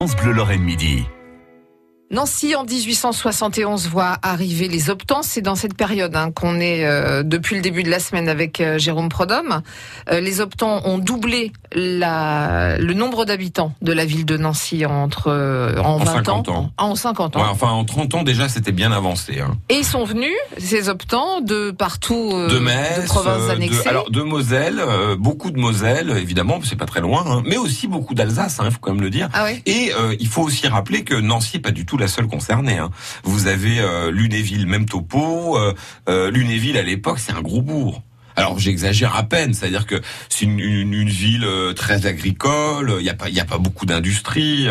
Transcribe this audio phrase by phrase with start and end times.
[0.00, 1.08] France Bleu Lorraine Midi.
[2.10, 5.22] Nancy en 1871 voit arriver les optants.
[5.22, 8.62] C'est dans cette période hein, qu'on est euh, depuis le début de la semaine avec
[8.62, 9.60] euh, Jérôme Prodhomme.
[10.10, 15.28] Euh, les optants ont doublé la, le nombre d'habitants de la ville de Nancy entre
[15.78, 16.72] en, 20 50 ans.
[16.78, 17.40] En 50 ans.
[17.40, 19.40] Ouais, enfin, en 30 ans déjà, c'était bien avancé.
[19.40, 19.58] Hein.
[19.68, 23.84] Et ils sont venus, ces optants, de partout, de Metz, de provinces annexées.
[23.84, 24.82] De, alors de Moselle,
[25.18, 28.78] beaucoup de Moselle, évidemment, c'est pas très loin, hein, mais aussi beaucoup d'Alsace, il faut
[28.80, 29.28] quand même le dire.
[29.34, 32.26] Ah oui Et il faut aussi rappeler que Nancy n'est pas du tout la seule
[32.26, 32.78] concernée.
[32.78, 32.90] Hein.
[33.24, 35.58] Vous avez euh, Lunéville, même topo.
[35.58, 38.02] Euh, Lunéville, à l'époque, c'est un gros bourg.
[38.36, 43.58] Alors j'exagère à peine, c'est-à-dire que c'est une, ville très agricole, il n'y a pas
[43.58, 44.68] beaucoup d'industrie.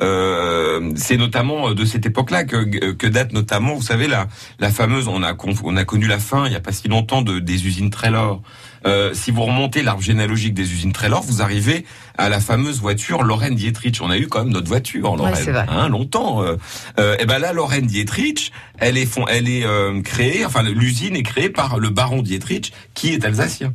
[0.00, 5.22] Euh, c'est notamment de cette époque-là que, que date notamment, vous savez la fameuse on
[5.22, 7.90] a on a connu la fin il y a pas si longtemps de des usines
[7.90, 8.42] Trellor.
[8.86, 11.84] Euh, si vous remontez l'arbre généalogique des usines Trellor, vous arrivez
[12.18, 14.00] à la fameuse voiture Lorraine Dietrich.
[14.02, 16.42] On a eu quand même notre voiture en Lorraine, ouais, hein, longtemps.
[16.42, 16.56] Euh,
[16.98, 21.16] euh, et ben là, Lorraine Dietrich, elle est, fond, elle est euh, créée, enfin l'usine
[21.16, 23.74] est créée par le baron Dietrich, qui est alsacien.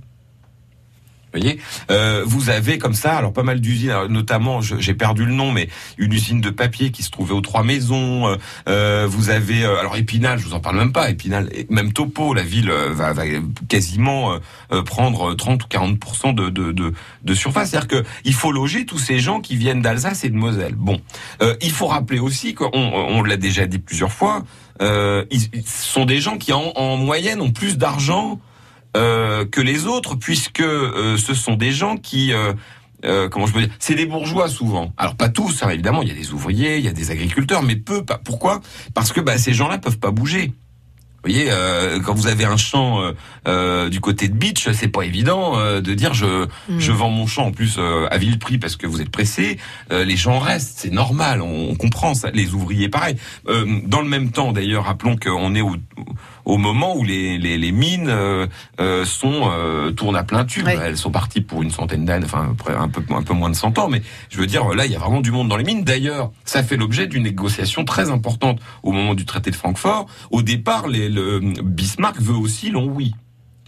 [1.31, 1.59] Vous voyez,
[1.91, 5.69] euh, vous avez comme ça, alors pas mal d'usines, notamment, j'ai perdu le nom, mais
[5.97, 8.35] une usine de papier qui se trouvait aux Trois Maisons.
[8.67, 11.09] Euh, vous avez, euh, alors Épinal, je vous en parle même pas.
[11.09, 13.23] Épinal, même Topo, la ville euh, va, va
[13.67, 14.39] quasiment
[14.71, 17.69] euh, prendre 30 ou 40 de, de, de, de surface.
[17.69, 20.75] C'est-à-dire que il faut loger tous ces gens qui viennent d'Alsace et de Moselle.
[20.75, 20.99] Bon,
[21.61, 24.43] il faut rappeler aussi qu'on on, l'a déjà dit plusieurs fois.
[24.81, 28.39] ils, ils sont des gens qui en moyenne ont plus d'argent
[28.97, 32.53] euh, que les autres, puisque euh, ce sont des gens qui euh,
[33.05, 34.93] euh, comment je peux dire C'est des bourgeois souvent.
[34.97, 36.01] Alors pas tous, hein, évidemment.
[36.01, 38.03] Il y a des ouvriers, il y a des agriculteurs, mais peu.
[38.03, 38.19] Pas.
[38.23, 38.61] Pourquoi?
[38.93, 40.53] Parce que bah, ces gens-là peuvent pas bouger.
[41.21, 43.11] Vous voyez, euh, quand vous avez un champ euh,
[43.45, 46.79] euh, du côté de Beach, c'est pas évident euh, de dire je Mm.
[46.79, 49.57] je vends mon champ en plus euh, à vil prix parce que vous êtes pressé.
[49.91, 52.31] Euh, les gens restent, c'est normal, on, on comprend ça.
[52.31, 53.17] Les ouvriers, pareil.
[53.49, 55.75] Euh, dans le même temps, d'ailleurs, rappelons qu'on est au,
[56.49, 58.47] au moment où les, les, les mines euh,
[58.79, 60.65] euh, sont euh, tournent à plein tube.
[60.65, 60.77] Ouais.
[60.81, 63.77] Elles sont parties pour une centaine d'années, enfin un peu un peu moins de 100
[63.77, 65.83] ans, mais je veux dire là, il y a vraiment du monde dans les mines.
[65.83, 70.07] D'ailleurs, ça fait l'objet d'une négociation très importante au moment du traité de Francfort.
[70.31, 73.13] Au départ, les, le Bismarck veut aussi l'on oui.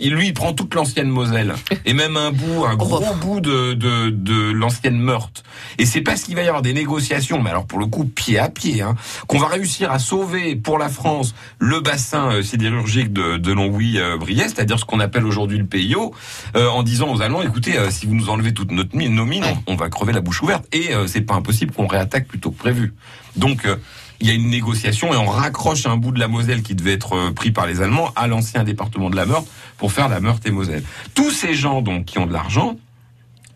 [0.01, 1.53] Il lui il prend toute l'ancienne Moselle
[1.85, 5.43] et même un bout, un gros bout de de, de l'ancienne Meurthe.
[5.77, 8.37] Et c'est parce qu'il va y avoir des négociations, mais alors pour le coup pied
[8.39, 8.95] à pied, hein,
[9.27, 14.55] qu'on va réussir à sauver pour la France le bassin euh, sidérurgique de, de Longwy-Briest,
[14.55, 16.13] c'est-à-dire ce qu'on appelle aujourd'hui le PIO,
[16.55, 19.25] euh, en disant aux Allemands, écoutez, euh, si vous nous enlevez toutes notre mine, nos
[19.25, 20.65] mines, on, on va crever la bouche ouverte.
[20.71, 22.93] Et euh, c'est pas impossible qu'on réattaque plus tôt que prévu.
[23.35, 23.75] Donc euh,
[24.21, 26.93] il y a une négociation et on raccroche un bout de la Moselle qui devait
[26.93, 30.19] être euh, pris par les Allemands à l'ancien département de la Meurthe pour faire la
[30.19, 30.83] Meurthe et Moselle.
[31.15, 32.77] Tous ces gens donc qui ont de l'argent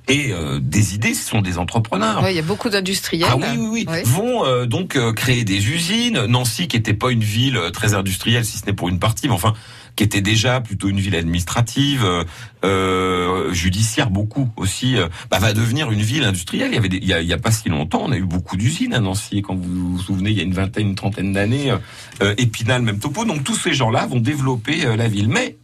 [0.08, 2.22] et euh, des idées, ce sont des entrepreneurs.
[2.24, 3.28] Ouais, il y a beaucoup d'industriels.
[3.30, 3.86] Ah oui, oui, oui.
[3.88, 4.04] Ouais.
[4.04, 6.26] Vont euh, donc euh, créer des usines.
[6.26, 9.28] Nancy, qui était pas une ville euh, très industrielle, si ce n'est pour une partie,
[9.28, 9.54] mais enfin,
[9.96, 12.24] qui était déjà plutôt une ville administrative, euh,
[12.66, 16.70] euh, judiciaire beaucoup aussi, euh, bah, va devenir une ville industrielle.
[16.72, 18.18] Il y avait, des- il y a, il y a pas si longtemps, on a
[18.18, 19.42] eu beaucoup d'usines à Nancy.
[19.42, 21.72] Quand vous vous souvenez, il y a une vingtaine, une trentaine d'années,
[22.22, 23.24] euh, Épinal, même topo.
[23.26, 25.58] Donc tous ces gens-là vont développer la ville, mais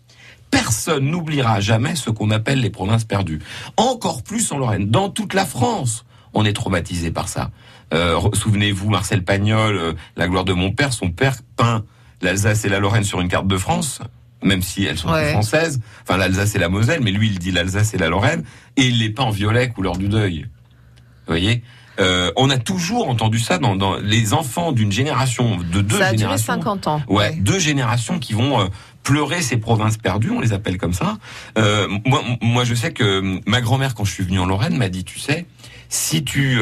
[0.51, 3.39] Personne n'oubliera jamais ce qu'on appelle les provinces perdues.
[3.78, 7.51] Encore plus en Lorraine, dans toute la France, on est traumatisé par ça.
[7.94, 11.84] Euh, Souvenez-vous, Marcel Pagnol, euh, La gloire de mon père, son père peint
[12.22, 14.00] l'Alsace et la Lorraine sur une carte de France,
[14.44, 15.31] même si elles sont Ouais.
[15.31, 15.79] françaises.
[16.03, 18.44] Enfin, l'Alsace et la Moselle, mais lui, il dit l'Alsace et la Lorraine,
[18.78, 20.44] et il les peint en violet, couleur du deuil.
[20.44, 21.63] Vous voyez?
[22.00, 26.07] Euh, on a toujours entendu ça dans, dans les enfants d'une génération, de deux Ça
[26.07, 26.53] a duré générations.
[26.53, 27.02] 50 ans.
[27.07, 28.66] Ouais, deux générations qui vont euh,
[29.03, 31.18] pleurer ces provinces perdues, on les appelle comme ça.
[31.57, 34.90] Euh, moi, moi, je sais que ma grand-mère, quand je suis venu en Lorraine, m'a
[34.90, 35.46] dit, tu sais,
[35.90, 36.59] si tu,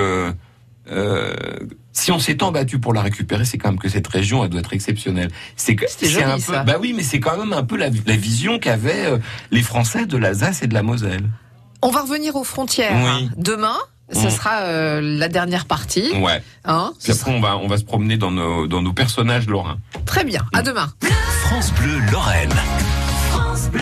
[1.92, 4.50] si on s'est tant battu pour la récupérer, c'est quand même que cette région, elle
[4.50, 5.30] doit être exceptionnelle.
[5.56, 5.74] C'est
[6.24, 6.64] un peu, ça.
[6.64, 9.20] bah oui, mais c'est quand même un peu la, la vision qu'avaient
[9.52, 11.30] les Français de l'Alsace et de la Moselle.
[11.82, 12.98] On va revenir aux frontières.
[13.04, 13.30] Oui.
[13.38, 13.78] Demain,
[14.12, 14.30] ce Mm.
[14.30, 16.12] sera euh, la dernière partie.
[16.18, 16.42] Ouais.
[16.66, 19.78] Hein Puis après, on va, on va se promener dans nos, dans nos personnages lorrains.
[20.06, 20.42] Très bien.
[20.54, 20.92] À demain.
[21.44, 22.54] France Bleu Lorraine.
[23.32, 23.82] France Bleu.